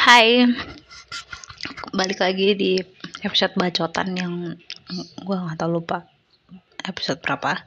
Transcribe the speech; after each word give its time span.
Hai, 0.00 0.48
balik 1.92 2.24
lagi 2.24 2.56
di 2.56 2.80
episode 3.20 3.52
bacotan 3.52 4.16
yang 4.16 4.56
gue 5.20 5.36
nggak 5.36 5.60
tahu 5.60 5.76
lupa 5.76 6.08
episode 6.88 7.20
berapa. 7.20 7.60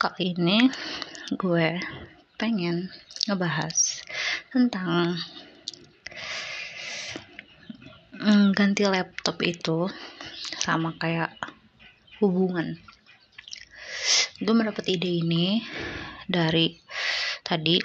Kali 0.00 0.32
ini 0.32 0.72
gue 1.36 1.84
pengen 2.40 2.88
ngebahas 3.28 4.00
tentang 4.48 5.20
mm, 8.24 8.56
ganti 8.56 8.88
laptop 8.88 9.36
itu 9.44 9.84
sama 10.56 10.96
kayak 10.96 11.36
hubungan. 12.24 12.80
Gue 14.40 14.54
mendapat 14.56 14.88
ide 14.88 15.20
ini 15.20 15.60
dari 16.24 16.72
tadi 17.44 17.76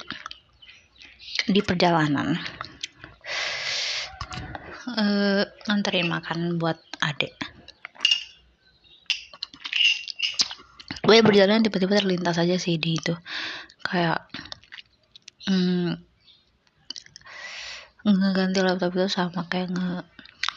di 1.43 1.59
perjalanan 1.59 2.62
uh, 4.97 5.43
nganterin 5.67 6.09
makan 6.09 6.57
buat 6.61 6.77
adek 7.01 7.53
gue 11.03 11.19
berjalan 11.19 11.59
tiba-tiba 11.59 11.99
terlintas 11.99 12.39
aja 12.39 12.55
sih 12.55 12.79
di 12.79 12.95
itu. 12.95 13.13
Kayak 13.83 14.23
hmm, 15.51 15.99
ngeganti 18.07 18.59
laptop 18.63 18.95
itu 18.95 19.11
sama 19.11 19.43
kayak 19.51 19.75
nge 19.75 20.07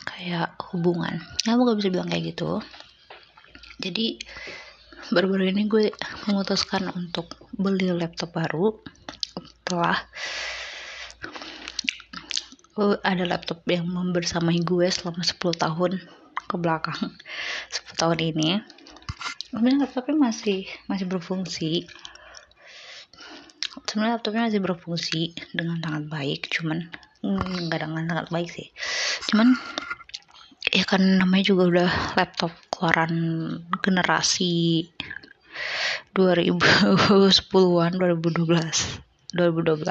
kayak 0.07 0.55
hubungan. 0.71 1.19
Ya 1.43 1.59
gue 1.59 1.75
bisa 1.75 1.91
bilang 1.91 2.07
kayak 2.07 2.33
gitu. 2.33 2.63
Jadi 3.83 4.23
baru-baru 5.11 5.51
ini 5.51 5.67
gue 5.67 5.91
memutuskan 6.31 6.95
untuk 6.95 7.27
beli 7.59 7.91
laptop 7.91 8.39
baru. 8.39 8.71
Setelah 9.35 9.99
uh, 12.77 12.97
ada 13.03 13.25
laptop 13.25 13.65
yang 13.69 13.89
membersamai 13.89 14.61
gue 14.63 14.87
selama 14.93 15.25
10 15.25 15.37
tahun 15.57 15.93
ke 16.47 16.57
belakang. 16.61 17.17
10 17.73 18.01
tahun 18.01 18.19
ini. 18.21 18.61
Sebenarnya 19.51 19.89
laptopnya 19.89 20.17
masih 20.17 20.69
masih 20.87 21.07
berfungsi. 21.09 21.89
Sebenarnya 23.89 24.21
laptopnya 24.21 24.49
masih 24.53 24.63
berfungsi 24.63 25.23
dengan 25.57 25.81
sangat 25.81 26.05
baik 26.13 26.49
cuman 26.53 26.89
nggak 27.25 27.81
dengan 27.81 28.05
sangat 28.09 28.29
baik 28.29 28.49
sih. 28.53 28.69
Cuman 29.33 29.57
ya 30.71 30.85
kan 30.85 31.01
namanya 31.01 31.45
juga 31.57 31.63
udah 31.73 31.91
laptop 32.19 32.53
keluaran 32.69 33.15
generasi 33.81 34.85
2010-an 36.13 37.93
2012 37.97 39.07
2012 39.37 39.87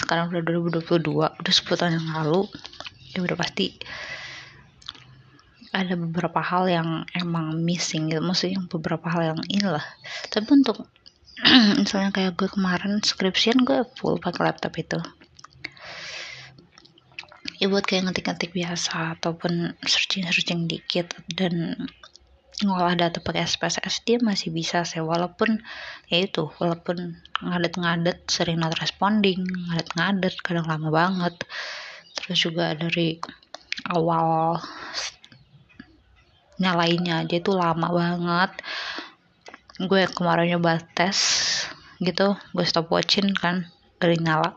sekarang 0.00 0.32
udah 0.32 0.42
2022 0.80 1.12
udah 1.12 1.54
10 1.54 1.80
tahun 1.80 1.92
yang 2.00 2.08
lalu 2.16 2.48
ya 3.14 3.20
udah 3.22 3.36
pasti 3.36 3.76
ada 5.70 5.94
beberapa 5.94 6.42
hal 6.42 6.66
yang 6.66 6.88
emang 7.14 7.62
missing 7.62 8.10
gitu. 8.10 8.18
Maksudnya 8.18 8.58
beberapa 8.66 9.06
hal 9.06 9.34
yang 9.34 9.40
inilah 9.46 9.84
tapi 10.30 10.50
untuk 10.50 10.82
misalnya 11.80 12.10
kayak 12.12 12.36
gue 12.36 12.48
kemarin 12.50 13.00
skripsian 13.00 13.64
gue 13.64 13.86
full 13.96 14.18
pakai 14.18 14.50
laptop 14.50 14.74
itu. 14.76 14.98
Ya 17.60 17.68
buat 17.68 17.84
kayak 17.84 18.08
ngetik-ngetik 18.08 18.56
biasa 18.56 19.20
ataupun 19.20 19.76
searching-searching 19.84 20.64
dikit 20.64 21.12
dan 21.28 21.76
ngolah 22.60 22.92
data 22.92 23.24
pakai 23.24 23.48
SPSS 23.48 24.04
dia 24.04 24.18
masih 24.20 24.52
bisa 24.52 24.84
sih 24.84 25.00
walaupun 25.00 25.64
ya 26.12 26.20
itu 26.20 26.52
walaupun 26.60 27.16
ngadet-ngadet 27.40 28.28
sering 28.28 28.60
not 28.60 28.76
responding 28.76 29.40
ngadet-ngadet 29.48 30.34
kadang 30.44 30.68
lama 30.68 30.92
banget. 30.92 31.34
Terus 32.20 32.38
juga 32.44 32.76
dari 32.76 33.16
awal 33.88 34.60
nyalainnya 36.60 37.24
aja 37.24 37.34
itu 37.40 37.52
lama 37.56 37.88
banget. 37.88 38.52
Gue 39.80 40.04
kemarin 40.12 40.56
nyoba 40.56 40.84
tes 40.92 41.16
gitu 42.04 42.36
gue 42.36 42.64
stop 42.68 42.92
watching 42.92 43.32
kan 43.32 43.72
dari 43.96 44.20
nyala 44.20 44.52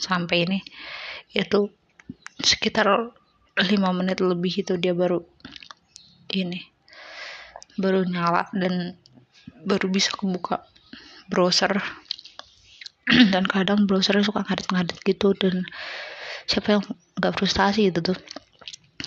sampai 0.00 0.48
ini. 0.48 0.58
Itu 1.36 1.68
sekitar 2.40 2.88
5 3.60 3.60
menit 3.92 4.24
lebih 4.24 4.64
itu 4.64 4.80
dia 4.80 4.96
baru 4.96 5.20
ini 6.32 6.71
baru 7.78 8.04
nyala 8.04 8.48
dan 8.56 8.96
baru 9.64 9.88
bisa 9.88 10.12
kebuka 10.12 10.66
browser. 11.30 11.80
Dan 13.34 13.44
kadang 13.50 13.90
browsernya 13.90 14.22
suka 14.22 14.46
ngadet-ngadet 14.46 14.94
gitu 15.02 15.34
dan 15.34 15.66
siapa 16.46 16.78
yang 16.78 16.82
nggak 17.18 17.34
frustasi 17.34 17.90
gitu 17.90 18.14
tuh 18.14 18.18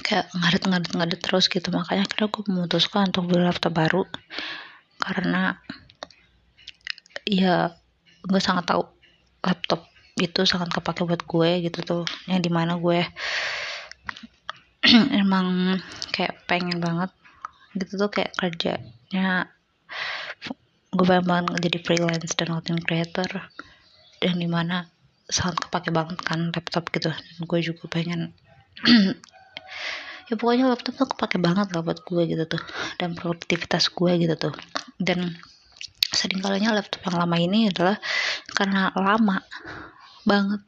kayak 0.04 0.28
ngadet-ngadet-ngadet 0.36 1.24
terus 1.24 1.48
gitu. 1.48 1.72
Makanya 1.72 2.04
akhirnya 2.04 2.28
aku 2.28 2.44
memutuskan 2.52 3.16
untuk 3.16 3.32
beli 3.32 3.48
laptop 3.48 3.72
baru 3.72 4.04
karena 5.00 5.56
ya 7.24 7.72
gue 8.26 8.42
sangat 8.44 8.68
tahu 8.68 8.84
laptop 9.42 9.88
itu 10.16 10.48
sangat 10.48 10.72
kepake 10.72 11.04
buat 11.04 11.22
gue 11.28 11.50
gitu 11.68 11.80
tuh 11.84 12.04
yang 12.30 12.40
di 12.40 12.48
mana 12.48 12.80
gue 12.80 13.04
emang 15.22 15.78
kayak 16.16 16.46
pengen 16.48 16.80
banget 16.80 17.12
gitu 17.76 18.00
tuh 18.00 18.10
kayak 18.12 18.32
kerjanya 18.40 19.52
gue 20.96 21.06
pengen 21.06 21.28
banget 21.28 21.60
jadi 21.60 21.78
freelance 21.84 22.34
dan 22.40 22.56
content 22.56 22.82
creator 22.88 23.30
dan 24.24 24.36
di 24.40 24.48
mana 24.48 24.88
sangat 25.28 25.68
kepake 25.68 25.90
banget 25.92 26.22
kan 26.24 26.54
laptop 26.54 26.88
gitu. 26.94 27.12
Gue 27.44 27.60
juga 27.60 27.90
pengen 27.92 28.32
ya 30.30 30.34
pokoknya 30.40 30.72
laptop 30.72 30.96
tuh 30.96 31.08
kepake 31.12 31.38
banget 31.38 31.70
lah 31.76 31.82
buat 31.84 32.00
gue 32.06 32.24
gitu 32.32 32.44
tuh 32.48 32.62
dan 33.02 33.18
produktivitas 33.18 33.92
gue 33.92 34.12
gitu 34.24 34.36
tuh. 34.40 34.54
Dan 34.96 35.36
sering 36.16 36.40
kalinya 36.40 36.80
laptop 36.80 37.04
yang 37.12 37.18
lama 37.20 37.38
ini 37.38 37.68
adalah 37.68 38.00
karena 38.56 38.94
lama 38.96 39.44
banget 40.24 40.64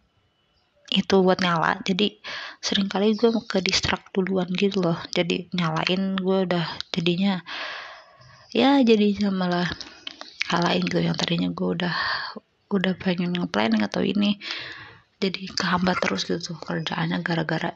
itu 0.92 1.16
buat 1.24 1.40
nyala. 1.40 1.80
Jadi 1.88 2.20
sering 2.68 2.92
kali 2.92 3.16
gue 3.16 3.32
ke 3.48 3.64
distract 3.64 4.12
duluan 4.12 4.52
gitu 4.52 4.84
loh. 4.84 5.00
Jadi 5.16 5.48
nyalain 5.56 6.20
gue 6.20 6.38
udah 6.44 6.68
jadinya 6.92 7.40
ya 8.52 8.84
jadinya 8.84 9.32
malah 9.32 9.72
halain 10.52 10.84
gitu. 10.84 11.00
Yang 11.00 11.16
tadinya 11.24 11.48
gue 11.56 11.70
udah 11.80 11.96
udah 12.68 12.94
pengen 13.00 13.32
nge-planning 13.32 13.80
atau 13.88 14.04
ini 14.04 14.36
jadi 15.24 15.48
kehambat 15.56 16.04
terus 16.04 16.28
gitu 16.28 16.60
kerjaannya 16.60 17.24
gara-gara 17.24 17.72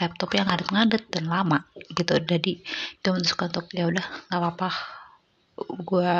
laptop 0.00 0.32
yang 0.32 0.48
ngadet-ngadet 0.48 1.04
dan 1.12 1.28
lama 1.28 1.68
gitu. 1.92 2.16
Jadi 2.24 2.64
gue 3.04 3.10
memutuskan 3.12 3.52
untuk 3.52 3.68
ya 3.76 3.84
udah 3.84 4.06
nggak 4.32 4.40
apa-apa. 4.40 4.70
Gue 5.84 6.10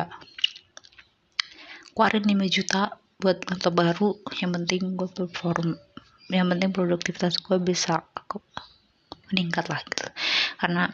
keluarin 1.97 2.29
5 2.29 2.45
juta 2.53 3.01
buat 3.17 3.41
laptop 3.49 3.73
baru. 3.73 4.09
Yang 4.37 4.51
penting 4.61 4.83
gue 5.01 5.09
perform 5.09 5.81
yang 6.31 6.47
penting 6.51 6.71
produktivitas 6.71 7.39
gue 7.43 7.59
bisa 7.59 8.07
meningkat 9.31 9.67
lah 9.71 9.81
gitu. 9.87 10.07
Karena 10.59 10.91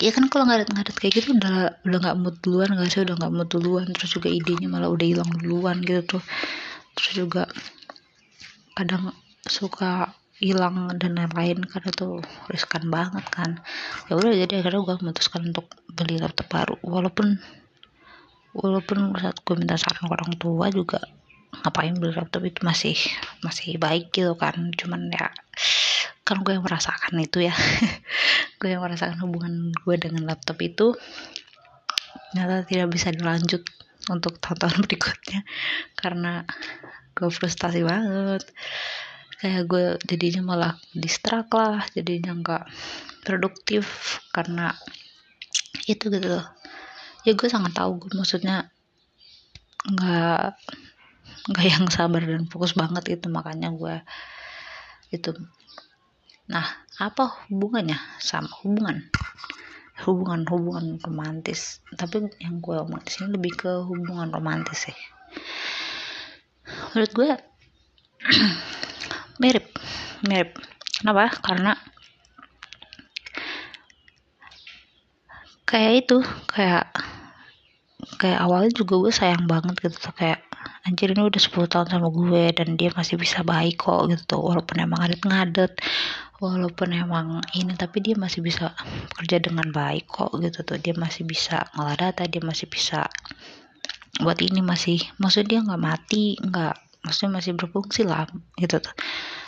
ya 0.00 0.10
kan 0.12 0.28
kalau 0.32 0.48
ngadet-ngadet 0.48 0.96
kayak 0.96 1.20
gitu 1.20 1.36
udah 1.36 1.78
udah 1.84 1.98
nggak 2.00 2.16
mood 2.18 2.36
duluan 2.40 2.72
gak 2.76 2.88
sih? 2.92 3.04
Udah 3.04 3.16
nggak 3.20 3.32
mood 3.32 3.48
duluan 3.52 3.86
terus 3.92 4.16
juga 4.16 4.28
idenya 4.32 4.68
malah 4.68 4.88
udah 4.88 5.06
hilang 5.06 5.30
duluan 5.40 5.80
gitu 5.84 6.18
tuh. 6.18 6.22
Terus 6.96 7.12
juga 7.12 7.44
kadang 8.72 9.12
suka 9.44 10.16
hilang 10.42 10.90
dan 10.98 11.14
lain-lain 11.14 11.62
karena 11.68 11.90
tuh 11.92 12.18
riskan 12.50 12.88
banget 12.88 13.24
kan. 13.30 13.60
Ya 14.10 14.18
udah 14.18 14.32
jadi 14.32 14.64
akhirnya 14.64 14.80
gue 14.82 14.96
memutuskan 15.00 15.52
untuk 15.52 15.70
beli 15.92 16.18
laptop 16.18 16.48
baru. 16.50 16.76
Walaupun 16.82 17.38
walaupun 18.52 19.16
saat 19.16 19.40
gue 19.40 19.54
minta 19.56 19.80
saran 19.80 20.12
orang 20.12 20.36
tua 20.36 20.68
juga 20.68 21.00
ngapain 21.52 21.92
beli 21.92 22.16
laptop 22.16 22.42
itu 22.48 22.64
masih 22.64 22.96
masih 23.44 23.76
baik 23.76 24.10
gitu 24.14 24.32
kan. 24.40 24.72
Cuman 24.72 25.12
ya 25.12 25.28
kan 26.24 26.40
gue 26.40 26.56
yang 26.56 26.64
merasakan 26.64 27.18
itu 27.20 27.44
ya. 27.44 27.54
Gue 28.62 28.78
yang 28.78 28.82
merasakan 28.86 29.18
hubungan 29.26 29.74
gue 29.74 29.96
dengan 29.98 30.22
laptop 30.22 30.54
itu. 30.62 30.94
Ternyata 32.30 32.62
tidak 32.62 32.94
bisa 32.94 33.10
dilanjut 33.10 33.66
untuk 34.06 34.38
tahun-tahun 34.38 34.78
berikutnya. 34.86 35.42
Karena 35.98 36.46
gue 37.18 37.26
frustasi 37.26 37.82
banget. 37.82 38.46
Kayak 39.42 39.62
gue 39.66 39.84
jadinya 40.06 40.42
malah 40.46 40.72
distrak 40.94 41.50
lah. 41.50 41.82
Jadinya 41.90 42.38
nggak 42.38 42.64
produktif 43.26 43.82
karena 44.30 44.78
itu 45.90 46.06
gitu. 46.06 46.38
Loh 46.38 46.46
ya 47.22 47.32
gue 47.38 47.48
sangat 47.48 47.72
tahu 47.74 48.02
gue 48.02 48.10
maksudnya 48.18 48.70
nggak 49.82 50.58
nggak 51.42 51.66
yang 51.66 51.86
sabar 51.90 52.22
dan 52.22 52.46
fokus 52.46 52.78
banget 52.78 53.18
itu 53.18 53.26
makanya 53.26 53.74
gue 53.74 53.98
itu. 55.10 55.34
Nah 56.46 56.66
apa 57.02 57.48
hubungannya 57.50 57.98
sama 58.22 58.50
hubungan? 58.62 59.10
Hubungan 60.06 60.46
hubungan 60.46 60.86
romantis. 61.02 61.82
Tapi 61.94 62.30
yang 62.38 62.62
gue 62.62 62.78
omongin 62.78 63.10
sini 63.10 63.34
lebih 63.34 63.52
ke 63.58 63.72
hubungan 63.82 64.30
romantis 64.30 64.86
sih. 64.86 64.98
Menurut 66.94 67.12
gue 67.14 67.30
mirip 69.42 69.66
mirip. 70.22 70.54
Kenapa? 71.02 71.34
Karena 71.42 71.74
kayak 75.66 76.06
itu 76.06 76.18
kayak 76.46 76.86
kayak 78.22 78.38
awalnya 78.38 78.70
juga 78.70 78.94
gue 79.02 79.12
sayang 79.12 79.50
banget 79.50 79.74
gitu. 79.82 79.98
Kayak 80.14 80.46
anjir 80.86 81.14
ini 81.14 81.22
udah 81.22 81.40
10 81.40 81.72
tahun 81.72 81.88
sama 81.90 82.08
gue 82.10 82.44
dan 82.54 82.74
dia 82.74 82.90
masih 82.94 83.16
bisa 83.18 83.42
baik 83.46 83.82
kok 83.82 84.10
gitu. 84.10 84.38
Walaupun 84.38 84.76
emang 84.82 85.02
ngadet-ngadet 85.02 85.78
walaupun 86.42 86.90
emang 86.90 87.38
ini 87.54 87.78
tapi 87.78 88.02
dia 88.02 88.18
masih 88.18 88.42
bisa 88.42 88.74
kerja 89.14 89.38
dengan 89.38 89.70
baik 89.70 90.10
kok 90.10 90.34
gitu 90.42 90.66
tuh. 90.66 90.78
Dia 90.82 90.94
masih 90.98 91.22
bisa 91.22 91.70
ngolah 91.78 91.94
data 91.94 92.26
dia 92.26 92.42
masih 92.42 92.66
bisa 92.66 93.06
buat 94.20 94.38
ini 94.44 94.60
masih 94.60 95.00
maksudnya 95.16 95.48
dia 95.48 95.60
nggak 95.64 95.82
mati 95.82 96.36
nggak 96.36 96.74
maksudnya 97.06 97.38
masih 97.38 97.52
berfungsi 97.54 98.02
lah 98.02 98.26
gitu 98.58 98.82
tuh. 98.82 98.94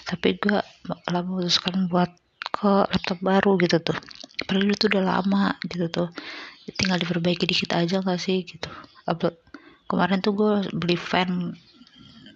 Tapi 0.07 0.39
gue 0.39 0.59
malah 0.87 1.23
memutuskan 1.27 1.91
buat 1.91 2.11
ke 2.55 2.73
laptop 2.87 3.19
baru 3.19 3.59
gitu 3.59 3.83
tuh. 3.83 3.99
Padahal 4.47 4.71
itu 4.71 4.87
udah 4.87 5.03
lama 5.03 5.59
gitu 5.67 5.91
tuh. 5.91 6.09
Tinggal 6.65 6.97
diperbaiki 7.03 7.45
dikit 7.45 7.77
aja 7.77 8.01
gak 8.01 8.21
sih 8.23 8.47
gitu. 8.47 8.71
Upload 9.05 9.37
kemarin 9.85 10.21
tuh 10.25 10.33
gue 10.33 10.53
beli 10.73 10.97
fan 10.97 11.53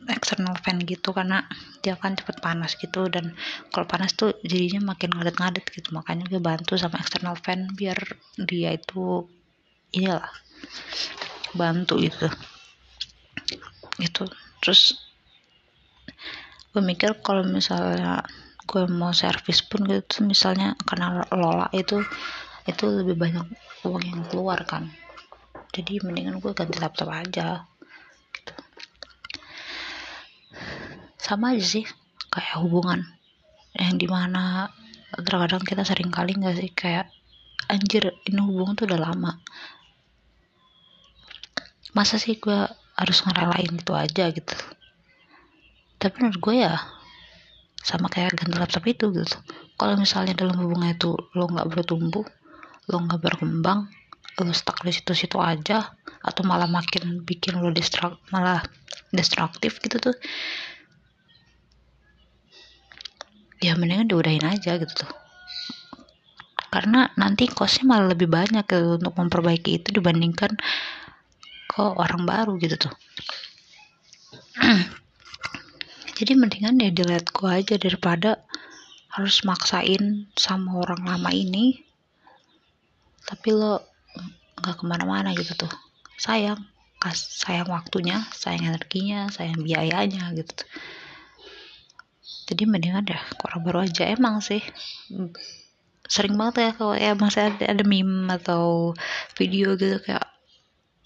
external 0.09 0.57
fan 0.65 0.81
gitu 0.89 1.13
karena 1.13 1.45
dia 1.85 1.93
kan 2.01 2.17
cepet 2.17 2.41
panas 2.41 2.75
gitu 2.81 3.13
dan 3.13 3.37
kalau 3.69 3.85
panas 3.85 4.17
tuh 4.17 4.33
jadinya 4.41 4.97
makin 4.97 5.13
ngadet-ngadet 5.13 5.69
gitu. 5.69 5.93
Makanya 5.93 6.25
gue 6.27 6.41
bantu 6.41 6.81
sama 6.81 6.97
external 7.01 7.37
fan 7.37 7.69
biar 7.77 7.97
dia 8.41 8.73
itu 8.73 9.29
inilah 9.93 10.33
bantu 11.53 12.01
gitu. 12.01 12.29
Gitu. 14.01 14.25
Terus 14.65 14.97
gue 16.73 16.83
mikir 16.85 17.21
kalau 17.25 17.45
misalnya 17.45 18.25
gue 18.69 18.85
mau 18.85 19.17
servis 19.17 19.65
pun 19.65 19.89
gitu 19.89 20.29
misalnya 20.29 20.77
karena 20.85 21.25
lola 21.33 21.73
itu 21.73 22.05
itu 22.69 22.85
lebih 22.85 23.17
banyak 23.17 23.49
uang 23.89 24.05
yang 24.05 24.23
keluar 24.29 24.61
kan 24.69 24.93
jadi 25.79 26.03
mendingan 26.03 26.43
gue 26.43 26.51
ganti 26.51 26.83
laptop 26.83 27.15
aja 27.15 27.63
gitu. 28.35 28.55
Sama 31.15 31.55
aja 31.55 31.63
sih 31.63 31.87
kayak 32.35 32.59
hubungan 32.59 33.07
yang 33.79 33.95
di 33.95 34.11
mana 34.11 34.75
terkadang 35.15 35.63
kita 35.63 35.87
sering 35.87 36.11
kali 36.11 36.35
nggak 36.35 36.59
sih 36.59 36.71
kayak 36.75 37.15
anjir 37.71 38.11
ini 38.27 38.43
hubungan 38.43 38.75
tuh 38.75 38.91
udah 38.91 38.99
lama. 38.99 39.39
Masa 41.95 42.19
sih 42.19 42.35
gue 42.43 42.67
harus 42.99 43.19
ngerelain 43.23 43.79
itu 43.79 43.93
aja 43.95 44.35
gitu. 44.35 44.57
Tapi 46.03 46.15
menurut 46.19 46.43
gue 46.43 46.55
ya 46.59 46.75
sama 47.79 48.11
kayak 48.11 48.35
ganti 48.35 48.59
laptop 48.59 48.83
itu 48.91 49.15
gitu. 49.15 49.39
Kalau 49.79 49.95
misalnya 49.95 50.35
dalam 50.35 50.59
hubungan 50.59 50.91
itu 50.91 51.15
lo 51.39 51.47
nggak 51.47 51.71
bertumbuh 51.71 52.27
lo 52.89 52.97
nggak 53.05 53.21
berkembang 53.21 53.87
lo 54.45 54.55
stuck 54.55 54.83
di 54.85 54.93
situ-situ 54.95 55.39
aja. 55.41 55.95
Atau 56.23 56.43
malah 56.45 56.69
makin 56.69 57.23
bikin 57.23 57.59
lo 57.59 57.71
distrak 57.71 58.19
malah 58.35 58.63
destruktif 59.15 59.79
gitu 59.81 59.99
tuh. 59.99 60.17
Ya 63.59 63.75
mendingan 63.75 64.07
diudahin 64.07 64.45
aja 64.47 64.79
gitu 64.79 65.07
tuh. 65.07 65.11
Karena 66.69 67.09
nanti 67.17 67.49
kosnya 67.49 67.89
malah 67.89 68.13
lebih 68.13 68.29
banyak 68.29 68.69
gitu 68.69 69.01
untuk 69.01 69.15
memperbaiki 69.17 69.81
itu 69.83 69.89
dibandingkan 69.95 70.53
ke 71.69 71.83
orang 71.83 72.29
baru 72.29 72.61
gitu 72.61 72.77
tuh. 72.77 72.95
Jadi 76.19 76.33
mendingan 76.35 76.83
ya 76.83 76.91
dilihat 76.91 77.31
gue 77.31 77.47
aja 77.47 77.79
daripada 77.79 78.43
harus 79.15 79.43
maksain 79.47 80.29
sama 80.35 80.83
orang 80.83 81.07
lama 81.07 81.31
ini. 81.31 81.79
Tapi 83.25 83.49
lo 83.55 83.98
nggak 84.63 84.77
ke 84.81 84.85
mana-mana 84.87 85.31
gitu 85.35 85.55
tuh. 85.55 85.73
Sayang 86.19 86.59
kas 86.99 87.19
sayang 87.39 87.71
waktunya 87.71 88.27
sayang 88.35 88.75
energinya 88.75 89.31
sayang 89.31 89.63
biayanya 89.63 90.35
gitu 90.35 90.51
tuh. 90.51 90.69
jadi 92.49 92.65
mendingan 92.67 93.07
deh 93.07 93.23
orang 93.45 93.61
baru 93.63 93.79
aja 93.87 94.09
emang 94.09 94.41
sih. 94.43 94.65
Sering 96.09 96.35
banget 96.41 96.55
ya 96.65 96.71
kalau 96.75 96.95
ya 96.97 97.13
masih 97.13 97.53
ada, 97.53 97.65
ada 97.77 97.85
meme 97.85 98.27
atau 98.33 98.97
video 99.37 99.77
gitu 99.77 100.01
kayak 100.01 100.25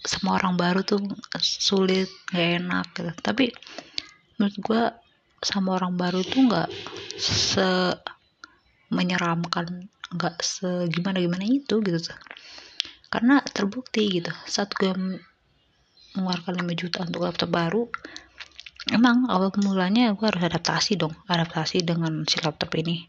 semua 0.02 0.38
orang 0.38 0.54
baru 0.54 0.86
tuh 0.86 1.02
sulit 1.42 2.06
gak 2.30 2.62
enak 2.62 2.86
gitu. 2.94 3.10
Tapi 3.18 3.50
menurut 4.38 4.56
gue 4.62 4.82
sama 5.42 5.74
orang 5.74 5.98
baru 5.98 6.22
tuh 6.22 6.46
nggak 6.46 6.70
se 7.18 7.98
menyeramkan 8.94 9.90
nggak 10.14 10.38
segimana 10.44 11.18
gimana 11.18 11.44
itu 11.48 11.82
gitu 11.82 11.98
tuh 11.98 12.18
karena 13.12 13.44
terbukti 13.44 14.08
gitu 14.08 14.32
saat 14.48 14.72
gue 14.72 14.88
mengeluarkan 16.16 16.64
5 16.64 16.80
juta 16.80 17.04
untuk 17.04 17.28
laptop 17.28 17.52
baru 17.52 17.84
emang 18.88 19.28
awal 19.28 19.52
mulanya 19.60 20.16
gue 20.16 20.24
harus 20.24 20.40
adaptasi 20.40 20.96
dong 20.96 21.12
adaptasi 21.28 21.84
dengan 21.84 22.24
si 22.24 22.40
laptop 22.40 22.72
ini. 22.80 23.04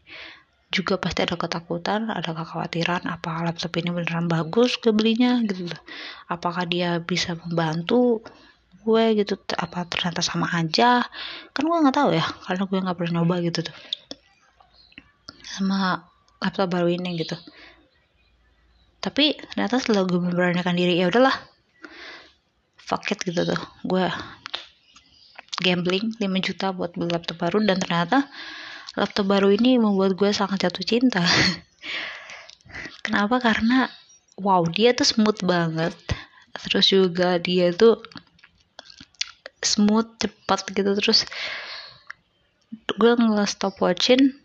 Juga 0.74 0.98
pasti 0.98 1.22
ada 1.22 1.38
ketakutan, 1.38 2.10
ada 2.10 2.34
kekhawatiran 2.34 3.06
apa 3.06 3.46
laptop 3.46 3.78
ini 3.78 3.94
beneran 3.94 4.28
bagus 4.28 4.76
gue 4.76 4.90
belinya 4.90 5.40
gitu. 5.46 5.72
Apakah 6.28 6.68
dia 6.68 7.00
bisa 7.00 7.38
membantu 7.38 8.20
gue 8.84 9.04
gitu 9.24 9.40
apa 9.56 9.88
ternyata 9.88 10.20
sama 10.20 10.52
aja? 10.52 11.00
Kan 11.56 11.64
gue 11.64 11.78
nggak 11.78 11.96
tahu 11.96 12.10
ya 12.12 12.26
karena 12.44 12.62
gue 12.68 12.78
nggak 12.84 12.96
pernah 12.98 13.12
nyoba 13.22 13.34
gitu 13.40 13.60
tuh. 13.64 13.76
Sama 15.46 16.02
laptop 16.42 16.68
baru 16.68 16.90
ini 16.90 17.22
gitu 17.22 17.38
tapi 19.04 19.36
ternyata 19.36 19.76
setelah 19.76 20.08
gue 20.08 20.16
memberanikan 20.16 20.72
diri 20.72 20.96
ya 20.96 21.12
udahlah. 21.12 21.36
Fuck 22.80 23.12
it 23.12 23.20
gitu 23.20 23.44
tuh. 23.44 23.60
Gue 23.84 24.08
gambling 25.60 26.16
5 26.16 26.24
juta 26.40 26.72
buat 26.72 26.96
beli 26.96 27.12
laptop 27.12 27.44
baru 27.44 27.60
dan 27.68 27.76
ternyata 27.84 28.24
laptop 28.96 29.28
baru 29.28 29.52
ini 29.52 29.76
membuat 29.76 30.16
gue 30.16 30.32
sangat 30.32 30.64
jatuh 30.64 30.84
cinta. 30.88 31.20
Kenapa? 33.04 33.44
Karena 33.44 33.92
wow 34.40 34.64
dia 34.64 34.96
tuh 34.96 35.04
smooth 35.04 35.44
banget. 35.44 35.92
Terus 36.64 36.88
juga 36.88 37.36
dia 37.36 37.76
tuh 37.76 38.00
smooth 39.60 40.16
cepat 40.16 40.64
gitu. 40.72 40.96
Terus 40.96 41.28
gue 42.96 43.12
nge 43.20 43.44
stopwatchin 43.52 44.43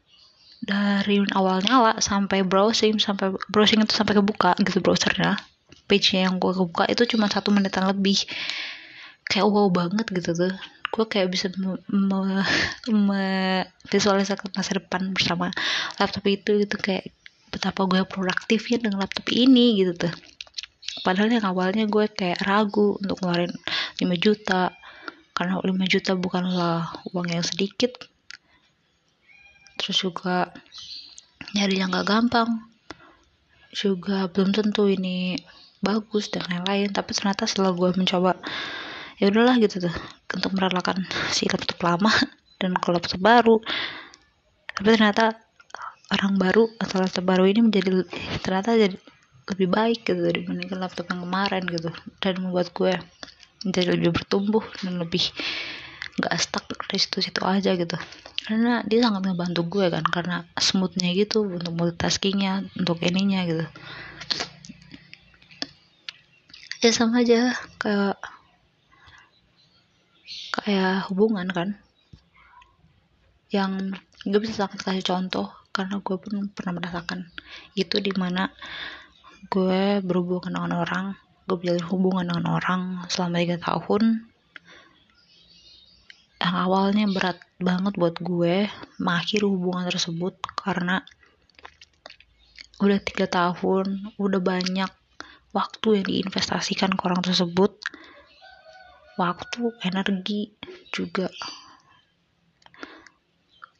dari 0.59 1.23
awal 1.31 1.63
nyala 1.63 2.03
sampai 2.03 2.43
browsing 2.43 2.99
sampai 2.99 3.31
browsing 3.47 3.79
itu 3.79 3.95
sampai 3.95 4.19
kebuka 4.19 4.53
gitu 4.59 4.83
browsernya. 4.83 5.39
Page 5.89 6.21
yang 6.21 6.37
gue 6.37 6.53
kebuka 6.53 6.85
itu 6.85 7.07
cuma 7.15 7.25
satu 7.31 7.49
menitan 7.49 7.87
lebih. 7.89 8.27
Kayak 9.25 9.49
wow 9.49 9.69
banget 9.71 10.05
gitu 10.11 10.35
tuh. 10.35 10.53
Gue 10.89 11.05
kayak 11.05 11.29
bisa 11.33 11.47
visualisasi 13.89 14.41
masa 14.53 14.71
depan 14.77 15.13
bersama 15.13 15.49
laptop 15.97 16.25
itu 16.29 16.61
gitu 16.61 16.75
kayak 16.77 17.09
betapa 17.49 17.89
gue 17.89 18.05
produktifnya 18.05 18.85
dengan 18.85 19.01
laptop 19.01 19.25
ini 19.33 19.81
gitu 19.81 20.05
tuh. 20.05 20.13
Padahal 21.01 21.31
yang 21.31 21.45
awalnya 21.47 21.87
gue 21.87 22.05
kayak 22.11 22.43
ragu 22.43 22.99
untuk 22.99 23.23
ngeluarin 23.23 23.53
5 23.97 24.05
juta. 24.19 24.75
Karena 25.33 25.55
5 25.57 25.71
juta 25.87 26.11
bukanlah 26.19 26.91
uang 27.15 27.31
yang 27.31 27.45
sedikit 27.47 27.95
terus 29.79 30.03
juga 30.03 30.51
nyari 31.55 31.79
yang 31.79 31.95
gak 31.95 32.07
gampang. 32.07 32.49
Juga 33.71 34.27
belum 34.27 34.51
tentu 34.51 34.91
ini 34.91 35.39
bagus 35.79 36.27
dan 36.27 36.43
lain-lain. 36.51 36.91
Tapi 36.91 37.15
ternyata 37.15 37.47
setelah 37.47 37.71
gue 37.71 37.89
mencoba 37.95 38.35
ya 39.19 39.31
udahlah 39.31 39.55
gitu 39.59 39.83
tuh 39.83 39.95
untuk 40.35 40.51
merelakan 40.55 41.03
si 41.31 41.47
laptop 41.47 41.79
lama 41.83 42.11
dan 42.59 42.75
ke 42.75 42.87
laptop 42.91 43.21
baru. 43.23 43.57
Tapi 44.75 44.87
ternyata 44.95 45.39
orang 46.11 46.35
baru 46.35 46.67
atau 46.79 46.99
laptop 46.99 47.23
baru 47.23 47.47
ini 47.47 47.63
menjadi 47.63 48.03
ternyata 48.43 48.75
jadi 48.75 48.97
lebih 49.49 49.67
baik 49.71 50.05
gitu 50.05 50.21
dibandingkan 50.21 50.77
laptop 50.77 51.07
yang 51.09 51.23
kemarin 51.23 51.63
gitu. 51.71 51.89
Dan 52.19 52.43
membuat 52.43 52.75
gue 52.75 52.93
menjadi 53.63 53.87
lebih 53.95 54.11
bertumbuh 54.15 54.63
dan 54.83 54.99
lebih 54.99 55.23
nggak 56.19 56.35
stuck 56.37 56.67
di 56.91 56.97
situ-situ 56.99 57.41
aja 57.47 57.73
gitu. 57.73 57.95
Karena 58.43 58.83
dia 58.83 58.99
sangat 59.07 59.23
ngebantu 59.25 59.61
gue 59.67 59.85
kan 59.87 60.03
karena 60.03 60.43
smoothnya 60.59 61.15
gitu 61.15 61.47
untuk 61.47 61.73
multitaskingnya 61.73 62.67
untuk 62.75 62.99
ininya 63.01 63.41
gitu. 63.47 63.65
Ya 66.79 66.91
sama 66.95 67.23
aja 67.23 67.55
kayak 67.79 68.19
kayak 70.59 71.07
hubungan 71.07 71.47
kan. 71.51 71.69
Yang 73.49 73.97
gue 74.27 74.39
bisa 74.43 74.67
sangat 74.67 74.83
kasih 74.83 75.05
contoh 75.07 75.47
karena 75.73 76.03
gue 76.03 76.17
pun 76.19 76.51
pernah 76.51 76.75
merasakan 76.75 77.31
itu 77.73 78.03
di 78.03 78.11
mana 78.11 78.51
gue 79.47 80.03
berhubungan 80.03 80.51
dengan 80.51 80.83
orang 80.83 81.05
gue 81.49 81.57
berjalin 81.57 81.87
hubungan 81.89 82.25
dengan 82.29 82.45
orang 82.61 82.81
selama 83.09 83.41
tiga 83.41 83.57
tahun 83.57 84.28
yang 86.39 86.55
awalnya 86.55 87.03
berat 87.11 87.37
banget 87.59 87.93
buat 87.99 88.15
gue 88.23 88.71
mengakhiri 89.03 89.43
hubungan 89.43 89.91
tersebut 89.91 90.39
karena 90.55 91.03
udah 92.79 92.99
tiga 93.03 93.27
tahun 93.27 94.15
udah 94.15 94.39
banyak 94.39 94.87
waktu 95.51 95.87
yang 95.99 96.05
diinvestasikan 96.07 96.95
ke 96.95 97.01
orang 97.03 97.19
tersebut. 97.19 97.75
Waktu 99.19 99.75
energi 99.83 100.55
juga 100.95 101.27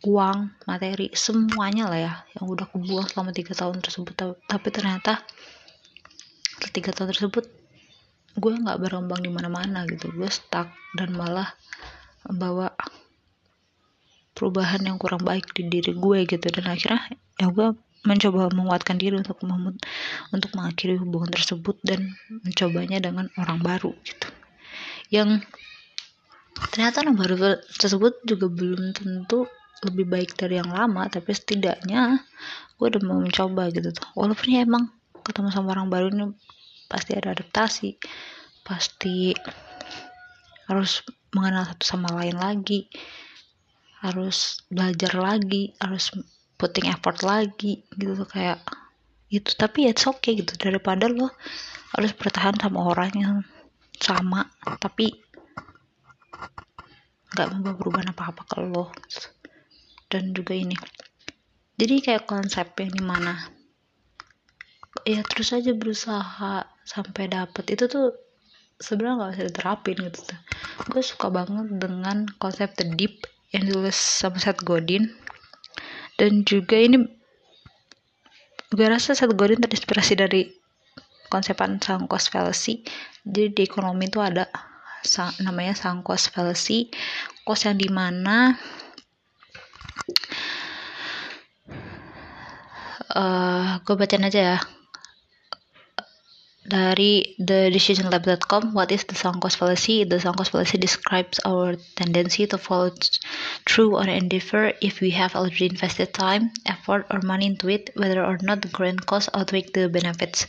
uang 0.04 0.64
materi 0.68 1.12
semuanya 1.16 1.88
lah 1.88 2.00
ya 2.00 2.14
yang 2.36 2.52
udah 2.52 2.68
kubuang 2.68 3.08
selama 3.08 3.32
tiga 3.32 3.56
tahun 3.56 3.80
tersebut. 3.80 4.20
Tapi 4.20 4.68
ternyata 4.68 5.24
tiga 6.76 6.92
tahun 6.92 7.16
tersebut 7.16 7.48
gue 8.36 8.52
nggak 8.52 8.80
berkembang 8.84 9.24
di 9.24 9.32
mana-mana 9.32 9.88
gitu. 9.88 10.12
Gue 10.12 10.28
stuck 10.28 10.68
dan 11.00 11.16
malah 11.16 11.56
membawa 12.28 12.74
perubahan 14.36 14.80
yang 14.84 14.96
kurang 14.96 15.24
baik 15.24 15.52
di 15.52 15.68
diri 15.68 15.92
gue 15.96 16.20
gitu. 16.24 16.48
Dan 16.52 16.66
akhirnya 16.72 17.02
ya 17.40 17.48
gue 17.52 17.76
mencoba 18.08 18.48
menguatkan 18.56 18.96
diri 18.96 19.20
untuk 19.20 19.44
untuk 20.32 20.52
mengakhiri 20.56 20.96
hubungan 20.96 21.32
tersebut 21.36 21.76
dan 21.84 22.16
mencobanya 22.32 23.04
dengan 23.04 23.28
orang 23.36 23.60
baru 23.60 23.92
gitu. 24.08 24.28
Yang 25.12 25.44
ternyata 26.72 27.04
orang 27.04 27.18
baru 27.20 27.36
tersebut 27.76 28.24
juga 28.24 28.48
belum 28.48 28.96
tentu 28.96 29.48
lebih 29.80 30.12
baik 30.12 30.36
dari 30.36 30.60
yang 30.60 30.72
lama 30.76 31.08
tapi 31.08 31.32
setidaknya 31.32 32.20
gue 32.80 32.86
udah 32.88 33.02
mau 33.04 33.20
mencoba 33.20 33.72
gitu 33.72 33.92
tuh. 33.92 34.08
Walaupun 34.16 34.48
ya 34.48 34.64
emang 34.64 34.88
ketemu 35.24 35.52
sama 35.52 35.76
orang 35.76 35.92
baru 35.92 36.08
ini 36.12 36.32
pasti 36.90 37.14
ada 37.14 37.36
adaptasi 37.36 38.02
pasti 38.66 39.36
harus 40.70 41.02
mengenal 41.34 41.66
satu 41.66 41.84
sama 41.84 42.14
lain 42.14 42.38
lagi 42.38 42.86
harus 44.06 44.64
belajar 44.70 45.18
lagi 45.18 45.74
harus 45.82 46.14
putting 46.56 46.88
effort 46.88 47.20
lagi 47.26 47.84
gitu 47.98 48.24
kayak 48.30 48.62
itu 49.34 49.52
tapi 49.58 49.90
ya 49.90 49.92
it's 49.92 50.06
okay 50.06 50.38
gitu 50.38 50.56
daripada 50.56 51.10
lo 51.10 51.34
harus 51.98 52.14
bertahan 52.14 52.56
sama 52.62 52.80
orang 52.86 53.12
yang 53.18 53.36
sama 54.00 54.48
tapi 54.80 55.20
nggak 57.30 57.48
membawa 57.54 57.76
perubahan 57.78 58.10
apa-apa 58.14 58.42
ke 58.46 58.58
lo. 58.66 58.90
Dan 60.10 60.34
juga 60.34 60.58
ini 60.58 60.74
jadi 61.78 62.02
kayak 62.02 62.28
konsep 62.28 62.74
yang 62.82 62.92
di 62.92 63.04
mana 63.06 63.38
ya 65.06 65.22
terus 65.24 65.54
aja 65.54 65.72
berusaha 65.78 66.66
sampai 66.84 67.30
dapet. 67.30 67.78
Itu 67.78 67.86
tuh 67.86 68.08
sebenarnya 68.80 69.16
nggak 69.20 69.32
bisa 69.36 69.44
diterapin 69.52 69.98
gitu 70.08 70.20
tuh. 70.34 70.40
Gue 70.90 71.04
suka 71.04 71.28
banget 71.30 71.68
dengan 71.78 72.26
konsep 72.40 72.74
the 72.80 72.88
deep 72.96 73.28
yang 73.52 73.68
ditulis 73.68 73.96
sama 73.96 74.40
Seth 74.40 74.64
Godin. 74.64 75.12
Dan 76.20 76.44
juga 76.48 76.80
ini 76.80 77.04
gue 78.70 78.86
rasa 78.88 79.16
Seth 79.16 79.36
Godin 79.36 79.60
terinspirasi 79.60 80.14
dari 80.20 80.42
konsepan 81.30 81.78
sunk 81.78 82.10
cost 82.10 82.34
fallacy 82.34 82.82
jadi 83.22 83.54
di 83.54 83.62
ekonomi 83.64 84.10
itu 84.10 84.20
ada 84.20 84.50
namanya 85.46 85.78
sunk 85.78 86.04
cost 86.04 86.34
fallacy 86.34 86.90
cost 87.46 87.70
yang 87.70 87.78
di 87.78 87.88
mana 87.88 88.58
uh, 93.14 93.80
gue 93.86 93.96
bacain 93.96 94.26
aja 94.26 94.42
ya 94.42 94.60
dari 96.70 97.34
thedecisionlab.com 97.42 98.78
what 98.78 98.94
is 98.94 99.02
the 99.10 99.18
sunk 99.18 99.42
cost 99.42 99.58
fallacy? 99.58 100.06
The 100.06 100.22
sunk 100.22 100.38
cost 100.38 100.54
fallacy 100.54 100.78
describes 100.78 101.42
our 101.42 101.74
tendency 101.98 102.46
to 102.46 102.62
follow 102.62 102.94
through 103.66 103.98
on 103.98 104.06
an 104.06 104.30
endeavor 104.30 104.78
if 104.78 105.02
we 105.02 105.10
have 105.18 105.34
already 105.34 105.66
invested 105.66 106.14
time 106.14 106.54
effort 106.70 107.10
or 107.10 107.26
money 107.26 107.50
into 107.50 107.74
it 107.74 107.90
whether 107.98 108.22
or 108.22 108.38
not 108.46 108.62
the 108.62 108.70
current 108.70 109.02
cost 109.10 109.34
outweigh 109.34 109.66
the 109.74 109.90
benefits. 109.90 110.46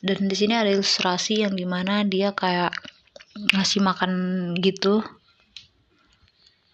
Dan 0.00 0.32
di 0.32 0.36
sini 0.36 0.56
ada 0.56 0.72
ilustrasi 0.72 1.44
yang 1.44 1.52
di 1.52 1.68
mana 1.68 2.00
dia 2.08 2.32
kayak 2.32 2.72
ngasih 3.52 3.84
makan 3.84 4.12
gitu. 4.64 5.04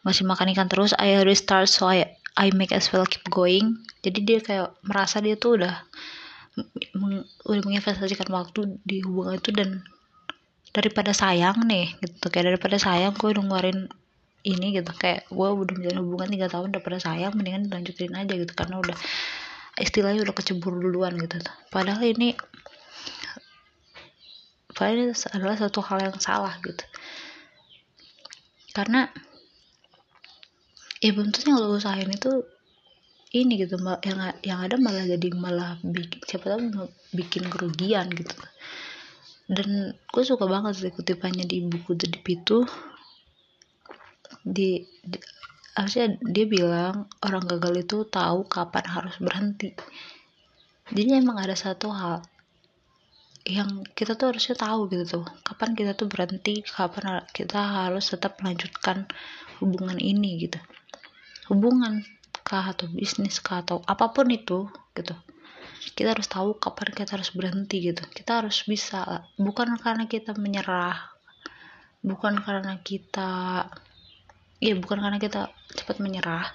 Ngasih 0.07 0.27
makan 0.31 0.55
ikan 0.55 0.71
terus 0.71 0.95
I 0.95 1.27
restart 1.27 1.67
so 1.67 1.91
I 1.91 2.07
I 2.39 2.55
make 2.55 2.71
as 2.71 2.95
well 2.95 3.03
keep 3.03 3.27
going. 3.29 3.83
Jadi 4.07 4.19
dia 4.23 4.39
kayak 4.39 4.79
merasa 4.87 5.19
dia 5.19 5.35
tuh 5.35 5.59
udah 5.59 5.75
meng, 6.97 7.25
udah 7.49 7.63
menginvestasikan 7.65 8.29
waktu 8.29 8.77
di 8.85 9.01
hubungan 9.01 9.41
itu 9.41 9.51
dan 9.53 9.81
daripada 10.73 11.13
sayang 11.13 11.65
nih 11.65 11.93
gitu. 12.01 12.29
Kayak 12.33 12.57
daripada 12.57 12.77
sayang 12.81 13.13
gue 13.17 13.29
udah 13.33 13.45
ngeluarin 13.45 13.89
ini 14.45 14.77
gitu. 14.77 14.93
Kayak 14.97 15.29
gue 15.29 15.49
udah 15.49 15.75
menjalin 15.77 16.01
hubungan 16.01 16.29
tiga 16.33 16.49
tahun 16.49 16.69
daripada 16.73 16.99
sayang 17.01 17.33
mendingan 17.37 17.69
lanjutin 17.69 18.13
aja 18.17 18.35
gitu. 18.37 18.53
Karena 18.53 18.81
udah 18.81 18.97
istilahnya 19.81 20.25
udah 20.25 20.35
kecebur 20.37 20.77
duluan 20.77 21.17
gitu. 21.17 21.41
Padahal 21.73 22.05
ini 22.05 22.37
padahal 24.73 24.97
ini 24.97 25.15
adalah 25.37 25.57
satu 25.57 25.81
hal 25.85 25.99
yang 26.01 26.17
salah 26.21 26.57
gitu. 26.65 26.85
Karena 28.73 29.09
ya 31.05 31.13
belum 31.13 31.35
tentu 31.35 31.53
lo 31.53 31.77
usahain 31.77 32.09
itu 32.09 32.47
ini 33.33 33.65
gitu 33.65 33.81
yang 33.81 34.21
yang 34.45 34.59
ada 34.61 34.77
malah 34.77 35.09
jadi 35.09 35.29
malah 35.33 35.81
bikin 35.81 36.21
siapa 36.29 36.53
tahu 36.53 36.85
bikin 37.17 37.49
kerugian 37.49 38.13
gitu. 38.13 38.37
Dan 39.49 39.97
gue 39.97 40.23
suka 40.25 40.45
banget 40.45 40.73
sih 40.77 40.93
kutipannya 40.93 41.49
di 41.49 41.65
buku 41.65 41.97
The 41.97 42.07
Deep 42.13 42.27
itu. 42.29 42.65
Di, 44.43 44.85
di 44.85 45.19
harusnya 45.73 46.21
dia 46.21 46.45
bilang 46.45 47.09
orang 47.25 47.45
gagal 47.49 47.89
itu 47.89 48.05
tahu 48.05 48.45
kapan 48.45 48.85
harus 48.85 49.17
berhenti. 49.17 49.73
Jadi 50.93 51.17
emang 51.17 51.41
ada 51.41 51.57
satu 51.57 51.89
hal 51.89 52.21
yang 53.43 53.83
kita 53.97 54.15
tuh 54.15 54.31
harusnya 54.31 54.55
tahu 54.55 54.87
gitu 54.87 55.19
tuh 55.19 55.27
kapan 55.43 55.75
kita 55.75 55.99
tuh 55.99 56.07
berhenti 56.07 56.63
kapan 56.63 57.27
kita 57.35 57.59
harus 57.91 58.07
tetap 58.07 58.39
melanjutkan 58.39 59.09
hubungan 59.59 59.99
ini 59.99 60.47
gitu. 60.47 60.61
Hubungan 61.51 62.07
kah 62.43 62.75
atau 62.75 62.91
bisnis 62.91 63.39
kah 63.39 63.63
atau 63.63 63.81
apa 63.87 64.11
pun 64.13 64.29
itu 64.29 64.69
gitu. 64.99 65.15
Kita 65.97 66.15
harus 66.15 66.31
tahu 66.31 66.59
kapan 66.63 66.95
kita 66.95 67.19
harus 67.19 67.31
berhenti 67.35 67.83
gitu. 67.83 68.03
Kita 68.07 68.43
harus 68.43 68.63
bisa 68.67 69.27
bukan 69.39 69.79
karena 69.79 70.07
kita 70.07 70.35
menyerah 70.39 71.13
bukan 72.03 72.35
karena 72.43 72.83
kita 72.83 73.31
iya 74.59 74.75
bukan 74.75 74.99
karena 74.99 75.23
kita 75.23 75.55
cepat 75.71 76.03
menyerah 76.03 76.51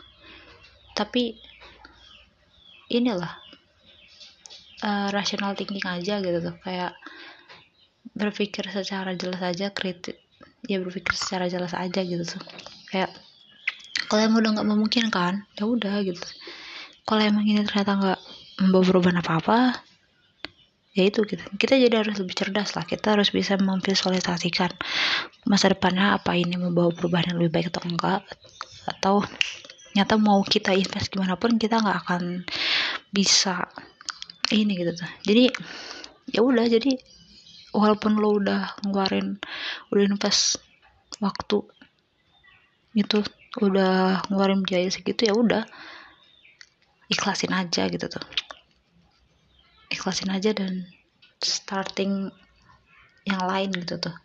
tapi 0.91 1.39
inilah 2.91 3.31
uh, 4.83 5.07
rational 5.11 5.55
thinking 5.55 5.83
aja 5.87 6.19
gitu 6.19 6.39
tuh. 6.39 6.55
Kayak 6.63 6.95
berpikir 8.17 8.65
secara 8.71 9.13
jelas 9.13 9.43
aja 9.43 9.69
kritik 9.69 10.23
ya 10.65 10.81
berpikir 10.81 11.13
secara 11.13 11.47
jelas 11.47 11.71
aja 11.77 12.01
gitu 12.03 12.23
tuh. 12.25 12.43
Kayak 12.89 13.13
kalau 14.07 14.21
emang 14.23 14.39
udah 14.43 14.51
nggak 14.59 14.69
memungkinkan 14.71 15.33
ya 15.59 15.63
udah 15.67 15.95
gitu. 16.03 16.27
Kalau 17.07 17.21
emang 17.23 17.43
ini 17.47 17.63
ternyata 17.63 17.91
nggak 17.95 18.19
membawa 18.63 18.83
perubahan 18.83 19.19
apa 19.19 19.31
apa 19.39 19.57
ya 20.97 21.03
itu 21.05 21.21
gitu. 21.29 21.43
Kita 21.55 21.77
jadi 21.77 22.01
harus 22.01 22.17
lebih 22.17 22.33
cerdas 22.33 22.73
lah. 22.73 22.83
Kita 22.87 23.13
harus 23.13 23.29
bisa 23.29 23.53
memvisualisasikan 23.61 24.73
masa 25.45 25.69
depannya 25.69 26.17
apa 26.17 26.33
ini 26.33 26.57
membawa 26.57 26.89
perubahan 26.89 27.35
yang 27.35 27.37
lebih 27.37 27.53
baik 27.53 27.67
atau 27.69 27.83
enggak. 27.85 28.21
Atau 28.89 29.15
nyata 29.93 30.17
mau 30.17 30.41
kita 30.41 30.73
invest 30.73 31.13
gimana 31.13 31.37
pun 31.37 31.61
kita 31.61 31.77
nggak 31.83 31.97
akan 32.07 32.47
bisa 33.13 33.69
ini 34.49 34.73
gitu. 34.73 34.97
Tuh 34.97 35.11
jadi 35.21 35.53
ya 36.33 36.41
udah. 36.41 36.65
Jadi 36.65 36.97
walaupun 37.77 38.17
lo 38.17 38.41
udah 38.41 38.81
ngeluarin 38.81 39.37
udah 39.93 40.03
invest 40.07 40.57
waktu 41.21 41.61
itu 42.97 43.21
udah 43.57 44.21
ngeluarin 44.29 44.61
biaya 44.61 44.89
segitu 44.89 45.29
ya 45.29 45.33
udah. 45.33 45.63
Ikhlasin 47.09 47.55
aja 47.55 47.87
gitu 47.89 48.05
tuh. 48.05 48.25
Ikhlasin 49.89 50.29
aja 50.29 50.51
dan 50.51 50.85
starting 51.41 52.29
yang 53.25 53.41
lain 53.47 53.69
gitu 53.73 53.97
tuh. 53.97 54.15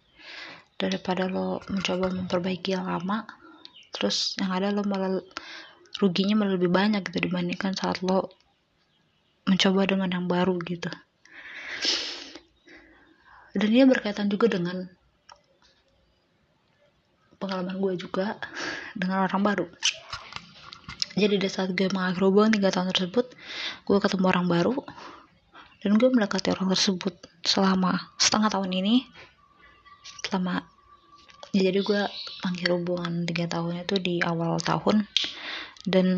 Daripada 0.77 1.31
lo 1.31 1.63
mencoba 1.71 2.11
memperbaiki 2.11 2.75
yang 2.75 2.91
lama 2.91 3.25
terus 3.93 4.35
yang 4.41 4.51
ada 4.51 4.73
lo 4.73 4.83
malah 4.89 5.21
ruginya 6.01 6.35
malah 6.43 6.57
lebih 6.57 6.73
banyak 6.73 7.05
gitu 7.07 7.29
dibandingkan 7.29 7.77
saat 7.77 8.01
lo 8.01 8.33
mencoba 9.47 9.87
dengan 9.87 10.11
yang 10.11 10.27
baru 10.27 10.59
gitu. 10.65 10.91
Dan 13.53 13.69
ini 13.69 13.85
berkaitan 13.85 14.33
juga 14.33 14.49
dengan 14.49 14.89
pengalaman 17.43 17.75
gue 17.83 17.99
juga 17.99 18.39
dengan 19.01 19.27
orang 19.27 19.43
baru. 19.43 19.67
Jadi 21.19 21.37
di 21.37 21.49
saat 21.51 21.75
gue 21.75 21.91
mengakhiri 21.91 22.25
hubungan 22.25 22.55
tiga 22.55 22.71
tahun 22.71 22.95
tersebut 22.95 23.27
gue 23.85 23.99
ketemu 23.99 24.25
orang 24.31 24.47
baru 24.47 24.73
dan 25.83 25.99
gue 25.99 26.09
mendekati 26.09 26.55
orang 26.55 26.71
tersebut 26.73 27.19
selama 27.43 28.15
setengah 28.17 28.49
tahun 28.49 28.71
ini. 28.71 29.05
Selama 30.25 30.65
jadi 31.53 31.85
gue 31.85 32.03
akhir 32.49 32.69
hubungan 32.73 33.29
tiga 33.29 33.45
tahun 33.45 33.85
itu 33.85 34.01
di 34.01 34.25
awal 34.25 34.57
tahun 34.57 35.05
dan 35.85 36.17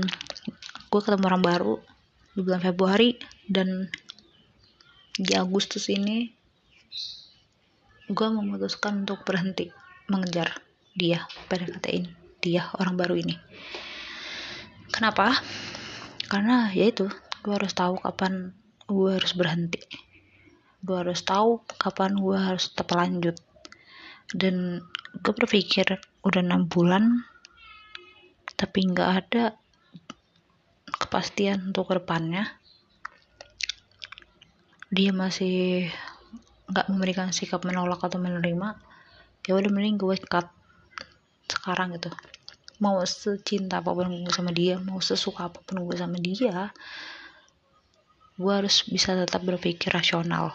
gue 0.95 1.01
ketemu 1.03 1.27
orang 1.27 1.43
baru 1.43 1.75
di 2.39 2.41
bulan 2.47 2.63
Februari 2.63 3.19
dan 3.51 3.91
di 5.19 5.35
Agustus 5.35 5.91
ini 5.91 6.31
gue 8.07 8.29
memutuskan 8.31 9.03
untuk 9.03 9.27
berhenti 9.27 9.75
mengejar 10.07 10.64
dia 10.95 11.27
PDKT-in 11.51 12.25
dia 12.45 12.69
orang 12.77 12.95
baru 13.01 13.17
ini. 13.17 13.35
Kenapa? 14.93 15.33
Karena 16.29 16.69
ya 16.77 16.93
itu 16.93 17.09
gue 17.41 17.55
harus 17.57 17.73
tahu 17.73 17.97
kapan 18.05 18.53
gue 18.85 19.11
harus 19.17 19.33
berhenti. 19.33 19.81
Gue 20.85 21.01
harus 21.01 21.25
tahu 21.25 21.65
kapan 21.81 22.21
gue 22.21 22.37
harus 22.37 22.69
tetap 22.69 22.93
lanjut. 22.93 23.41
Dan 24.29 24.85
gue 25.25 25.33
berpikir 25.33 25.89
udah 26.21 26.41
enam 26.45 26.69
bulan 26.69 27.25
tapi 28.55 28.87
nggak 28.87 29.11
ada 29.25 29.45
kepastian 31.01 31.75
untuk 31.75 31.91
ke 31.91 31.99
depannya 31.99 32.55
dia 34.95 35.11
masih 35.11 35.91
nggak 36.71 36.87
memberikan 36.87 37.35
sikap 37.35 37.67
menolak 37.67 37.99
atau 38.05 38.21
menerima. 38.21 38.79
Ya 39.49 39.59
udah 39.59 39.71
mending 39.73 39.99
gue 39.99 40.17
cut 40.29 40.49
sekarang 41.55 41.95
gitu. 41.95 42.11
Mau 42.83 42.99
secinta 43.07 43.79
apa 43.79 43.95
pun 43.95 44.11
gue 44.11 44.35
sama 44.35 44.51
dia 44.51 44.77
mau 44.83 44.99
sesuka 44.99 45.47
apa 45.47 45.63
pun 45.63 45.87
gue 45.87 45.97
sama 45.97 46.19
dia 46.19 46.75
gue 48.35 48.51
harus 48.51 48.83
bisa 48.91 49.15
tetap 49.15 49.47
berpikir 49.47 49.95
rasional. 49.95 50.51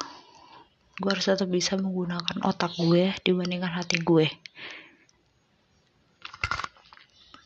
Gue 0.99 1.15
harus 1.15 1.31
tetap 1.31 1.47
bisa 1.47 1.79
menggunakan 1.79 2.43
otak 2.43 2.75
gue 2.75 3.15
dibandingkan 3.23 3.71
hati 3.71 4.03
gue. 4.03 4.27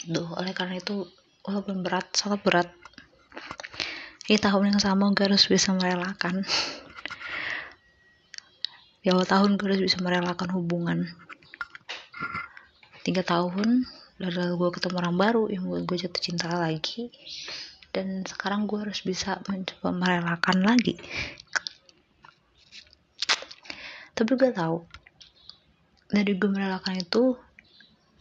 Duh, 0.10 0.26
oleh 0.34 0.58
karena 0.58 0.82
itu 0.82 1.06
walaupun 1.46 1.86
berat 1.86 2.10
sangat 2.18 2.42
berat. 2.42 2.70
Di 4.26 4.42
tahun 4.42 4.74
yang 4.74 4.82
sama 4.82 5.14
gue 5.14 5.22
harus 5.22 5.46
bisa 5.46 5.70
merelakan. 5.70 6.42
Di 9.06 9.14
awal 9.14 9.30
tahun 9.30 9.54
gue 9.54 9.70
harus 9.70 9.86
bisa 9.86 10.02
merelakan 10.02 10.50
hubungan 10.58 11.06
tiga 13.04 13.22
tahun 13.22 13.84
dari 14.18 14.56
gue 14.56 14.70
ketemu 14.72 14.96
orang 15.04 15.18
baru 15.20 15.44
yang 15.52 15.68
buat 15.68 15.84
gue 15.84 15.98
jatuh 16.00 16.24
cinta 16.24 16.48
lagi. 16.56 17.12
Dan 17.94 18.26
sekarang 18.26 18.66
gue 18.66 18.82
harus 18.82 19.06
bisa 19.06 19.38
mencoba 19.46 19.94
merelakan 19.94 20.66
lagi. 20.66 20.98
Tapi 24.18 24.32
gue 24.34 24.50
tahu. 24.50 24.82
Dari 26.10 26.32
gue 26.38 26.50
merelakan 26.50 27.02
itu 27.04 27.38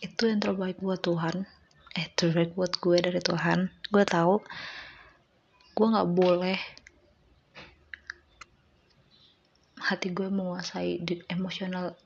itu 0.03 0.23
yang 0.27 0.43
terbaik 0.43 0.83
buat 0.83 1.01
Tuhan. 1.01 1.47
Eh 1.95 2.07
terbaik 2.19 2.59
buat 2.59 2.75
gue 2.77 2.97
dari 2.99 3.21
Tuhan. 3.23 3.71
Gue 3.89 4.05
tahu 4.05 4.43
gue 5.73 5.87
nggak 5.89 6.11
boleh 6.13 6.59
hati 9.83 10.13
gue 10.13 10.29
menguasai 10.29 11.01
emosional 11.33 11.97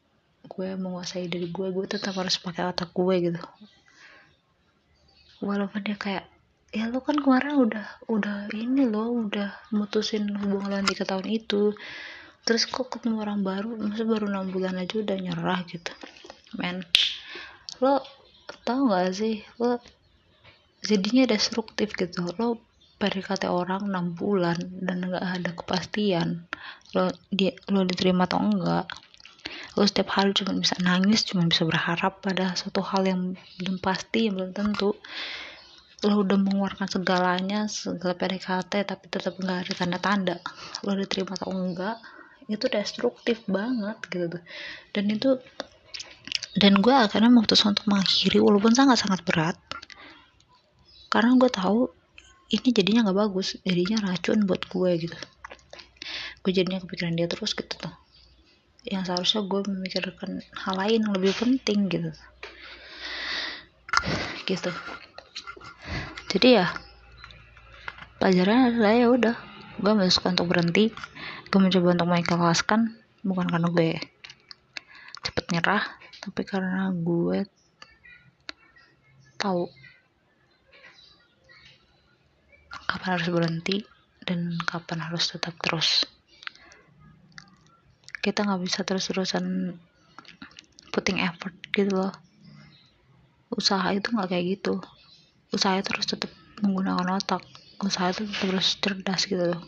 gue 0.46 0.68
menguasai 0.78 1.26
diri 1.26 1.50
gue 1.50 1.68
gue 1.74 1.86
tetap 1.90 2.14
harus 2.16 2.38
pakai 2.38 2.70
otak 2.70 2.94
gue 2.94 3.14
gitu. 3.30 3.42
Walaupun 5.42 5.84
dia 5.84 5.98
kayak 5.98 6.24
ya 6.74 6.90
lo 6.90 7.02
kan 7.04 7.18
kemarin 7.18 7.60
udah 7.60 7.86
udah 8.10 8.50
ini 8.54 8.88
lo 8.88 9.10
udah 9.26 9.70
mutusin 9.74 10.30
hubungan 10.32 10.82
lo 10.82 10.88
tiga 10.88 11.04
tahun 11.04 11.26
itu. 11.28 11.74
Terus 12.46 12.62
kok 12.70 12.94
ketemu 12.94 13.26
orang 13.26 13.42
baru 13.42 13.74
masa 13.74 14.06
baru 14.06 14.30
enam 14.30 14.48
bulan 14.54 14.78
aja 14.78 15.02
udah 15.02 15.16
nyerah 15.18 15.60
gitu. 15.66 15.92
Men 16.56 16.86
lo 17.82 18.00
tau 18.62 18.88
gak 18.88 19.12
sih 19.12 19.42
lo 19.60 19.82
jadinya 20.80 21.26
destruktif 21.26 21.92
gitu. 21.98 22.22
Lo 22.38 22.62
PDKT 22.96 23.52
orang 23.52 23.92
enam 23.92 24.16
bulan 24.16 24.56
dan 24.80 25.04
gak 25.04 25.20
ada 25.20 25.50
kepastian 25.52 26.48
lo 26.96 27.12
dia 27.28 27.52
lo 27.68 27.84
diterima 27.84 28.24
atau 28.24 28.40
enggak 28.40 28.88
lo 29.76 29.84
setiap 29.84 30.08
hari 30.16 30.32
cuma 30.32 30.56
bisa 30.56 30.72
nangis 30.80 31.20
cuma 31.28 31.44
bisa 31.44 31.68
berharap 31.68 32.24
pada 32.24 32.56
suatu 32.56 32.80
hal 32.80 33.04
yang 33.04 33.20
belum 33.60 33.76
pasti 33.76 34.24
yang 34.24 34.40
belum 34.40 34.56
tentu. 34.56 34.96
Lo 36.00 36.24
udah 36.24 36.40
mengeluarkan 36.40 36.88
segalanya 36.88 37.68
segala 37.68 38.16
PDKT 38.16 38.72
tapi 38.88 39.04
tetap 39.12 39.36
nggak 39.36 39.68
ada 39.68 39.72
tanda-tanda. 39.76 40.36
Lo 40.80 40.96
diterima 40.96 41.36
atau 41.36 41.52
enggak 41.52 42.00
itu 42.48 42.64
destruktif 42.72 43.44
banget 43.44 44.00
gitu 44.08 44.40
tuh. 44.40 44.42
Dan 44.96 45.12
itu 45.12 45.36
dan 46.56 46.80
gue 46.80 46.94
akhirnya 46.96 47.28
memutuskan 47.28 47.76
untuk 47.76 47.84
mengakhiri 47.92 48.40
walaupun 48.40 48.72
sangat-sangat 48.72 49.20
berat. 49.28 49.60
Karena 51.12 51.36
gue 51.36 51.52
tahu 51.52 51.92
ini 52.48 52.68
jadinya 52.72 53.12
nggak 53.12 53.18
bagus 53.28 53.60
jadinya 53.60 54.08
racun 54.08 54.48
buat 54.48 54.64
gue 54.72 54.90
gitu. 55.04 55.16
Gue 56.40 56.52
jadinya 56.56 56.80
kepikiran 56.80 57.12
dia 57.12 57.28
terus 57.28 57.52
gitu 57.52 57.76
tuh 57.76 58.05
yang 58.86 59.02
seharusnya 59.02 59.42
gue 59.42 59.60
memikirkan 59.66 60.40
hal 60.54 60.74
lain 60.78 61.02
yang 61.02 61.12
lebih 61.14 61.34
penting 61.34 61.90
gitu. 61.90 62.10
Gitu. 64.46 64.70
Jadi 66.30 66.48
ya 66.62 66.70
pelajarannya 68.22 68.64
adalah 68.74 68.94
ya 68.94 69.06
udah 69.10 69.36
gue 69.82 69.92
memutuskan 69.92 70.38
untuk 70.38 70.48
berhenti. 70.54 70.94
Gue 71.50 71.60
mencoba 71.62 71.98
untuk 71.98 72.08
mengikhlaskan 72.10 72.80
bukan 73.26 73.46
karena 73.50 73.68
gue 73.74 73.90
cepet 75.26 75.44
nyerah 75.50 75.82
tapi 76.22 76.42
karena 76.46 76.90
gue 76.94 77.46
tahu 79.38 79.66
kapan 82.86 83.10
harus 83.18 83.28
berhenti 83.30 83.76
dan 84.22 84.54
kapan 84.66 85.06
harus 85.06 85.30
tetap 85.30 85.54
terus 85.58 86.06
kita 88.26 88.42
nggak 88.42 88.62
bisa 88.66 88.82
terus-terusan 88.82 89.78
putting 90.90 91.22
effort 91.22 91.54
gitu 91.70 91.94
loh. 91.94 92.12
Usaha 93.54 93.94
itu 93.94 94.10
nggak 94.10 94.26
kayak 94.26 94.58
gitu. 94.58 94.82
Usaha 95.54 95.78
itu 95.78 95.94
harus 95.94 96.10
tetap 96.10 96.34
menggunakan 96.58 97.14
otak. 97.14 97.46
Usaha 97.78 98.10
itu 98.10 98.26
tetap 98.26 98.50
harus 98.50 98.68
cerdas 98.82 99.22
gitu 99.30 99.54
loh. 99.54 99.62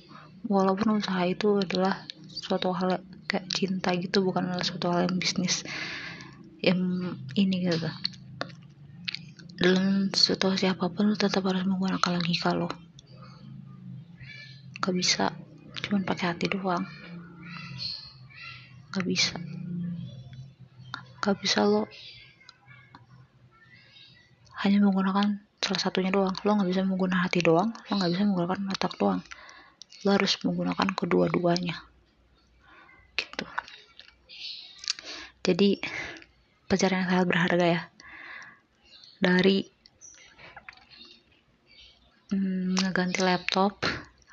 Walaupun 0.51 0.99
usaha 0.99 1.23
itu 1.23 1.63
adalah 1.63 2.03
suatu 2.27 2.75
hal 2.75 2.99
kayak 3.31 3.47
cinta 3.55 3.95
gitu 3.95 4.27
bukan 4.27 4.51
adalah 4.51 4.67
suatu 4.67 4.91
hal 4.91 5.07
yang 5.07 5.23
bisnis 5.23 5.63
yang 6.59 7.15
ini 7.39 7.71
gitu. 7.71 7.87
Dalam 9.63 10.11
situasi 10.11 10.67
apa 10.67 10.91
pun 10.91 11.15
lu 11.15 11.15
tetap 11.15 11.47
harus 11.47 11.63
menggunakan 11.63 12.19
logika 12.19 12.51
lo 12.51 12.71
gak 14.89 14.95
bisa 14.97 15.37
cuman 15.85 16.01
pakai 16.07 16.33
hati 16.33 16.49
doang 16.49 16.87
gak 18.99 19.07
bisa. 19.07 19.39
Gak 21.23 21.39
bisa 21.39 21.63
lo 21.63 21.87
hanya 24.59 24.83
menggunakan 24.83 25.39
salah 25.63 25.81
satunya 25.81 26.11
doang. 26.11 26.35
Lo 26.43 26.59
nggak 26.59 26.71
bisa 26.71 26.83
menggunakan 26.83 27.23
hati 27.23 27.41
doang. 27.47 27.71
Lo 27.71 27.93
nggak 27.95 28.11
bisa 28.11 28.27
menggunakan 28.27 28.59
otak 28.75 28.95
doang. 28.99 29.23
Lo 30.03 30.09
harus 30.11 30.35
menggunakan 30.43 30.89
kedua-duanya. 30.99 31.79
Gitu. 33.15 33.47
Jadi 35.47 35.79
pelajaran 36.67 37.07
yang 37.07 37.11
sangat 37.11 37.27
berharga 37.31 37.67
ya. 37.71 37.83
Dari 39.23 39.63
hmm, 42.35 42.83
ngeganti 42.83 43.21
laptop 43.23 43.87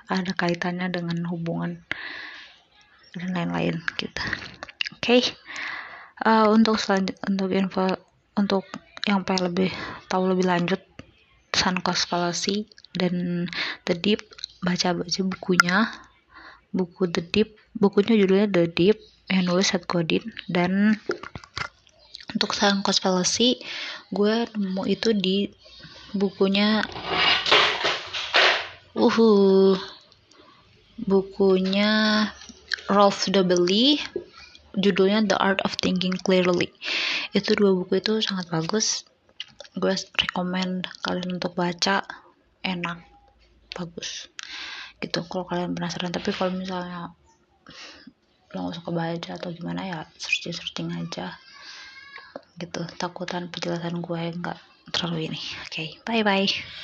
ada 0.10 0.34
kaitannya 0.34 0.90
dengan 0.90 1.22
hubungan 1.30 1.86
dan 3.16 3.32
lain-lain 3.34 3.80
gitu. 3.98 4.22
Oke. 4.96 5.00
Okay. 5.00 5.22
uh, 6.24 6.48
untuk 6.52 6.80
selanjut 6.80 7.16
untuk 7.28 7.52
info 7.52 7.88
untuk 8.36 8.64
yang 9.06 9.24
pengen 9.24 9.52
lebih 9.52 9.72
tahu 10.10 10.32
lebih 10.32 10.46
lanjut 10.50 10.82
Suncoast 11.56 12.12
Fallacy 12.12 12.68
dan 12.98 13.48
The 13.88 13.96
Deep 13.96 14.22
baca-baca 14.64 15.22
bukunya. 15.24 15.88
Buku 16.76 17.08
The 17.08 17.24
Deep 17.24 17.56
bukunya 17.80 18.20
judulnya 18.20 18.48
The 18.52 18.68
Deep 18.68 19.00
yang 19.32 19.48
nulis 19.48 19.72
Seth 19.72 19.88
Godin. 19.88 20.26
Dan 20.52 21.00
untuk 22.36 22.52
Suncoast 22.52 23.00
Fallacy 23.00 23.64
gue 24.12 24.50
nemu 24.52 24.84
itu 24.92 25.16
di 25.16 25.48
bukunya 26.12 26.84
uhu 28.96 29.76
bukunya 30.96 31.92
Rolf 32.86 33.26
W. 33.34 33.98
judulnya 34.76 35.24
The 35.26 35.38
Art 35.40 35.64
of 35.64 35.80
Thinking 35.80 36.20
Clearly. 36.20 36.70
Itu 37.32 37.56
dua 37.56 37.74
buku 37.74 38.04
itu 38.04 38.20
sangat 38.22 38.52
bagus. 38.52 39.08
Gue 39.76 39.96
rekomend 40.20 40.86
kalian 41.02 41.40
untuk 41.40 41.56
baca. 41.56 42.04
Enak. 42.62 43.02
Bagus. 43.72 44.30
Gitu 45.00 45.20
kalau 45.26 45.48
kalian 45.48 45.74
penasaran. 45.74 46.12
Tapi 46.12 46.30
kalau 46.36 46.54
misalnya 46.54 47.16
lo 48.54 48.72
gak 48.72 48.80
suka 48.80 48.92
baca 48.94 49.32
atau 49.36 49.50
gimana 49.52 49.82
ya 49.84 50.00
searching 50.20 50.54
searching 50.54 50.90
aja. 50.94 51.36
Gitu. 52.60 52.86
Takutan 53.00 53.50
penjelasan 53.50 54.00
gue 54.04 54.22
nggak 54.40 54.60
terlalu 54.94 55.34
ini. 55.34 55.42
Oke 55.66 55.72
okay, 55.72 55.90
bye 56.06 56.22
bye 56.22 56.48